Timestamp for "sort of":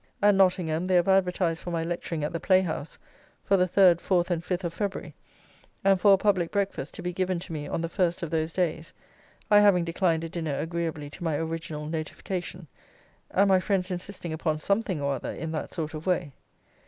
15.71-16.07